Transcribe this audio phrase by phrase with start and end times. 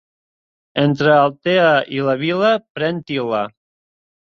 [0.83, 1.67] Entre Altea
[1.99, 2.51] i la Vila,
[2.81, 3.45] pren til·la.